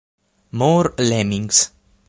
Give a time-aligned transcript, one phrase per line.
[0.53, 1.69] More Lemmings!